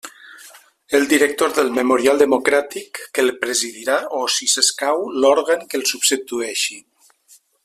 [0.99, 6.85] El director del Memorial Democràtic, que el presidirà, o, si s'escau, l'òrgan que el substitueixi.